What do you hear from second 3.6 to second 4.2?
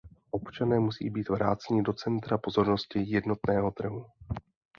trhu.